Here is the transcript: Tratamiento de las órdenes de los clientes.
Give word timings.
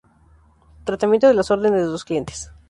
Tratamiento 0.83 1.27
de 1.27 1.35
las 1.35 1.51
órdenes 1.51 1.81
de 1.83 1.91
los 1.91 2.05
clientes. 2.05 2.49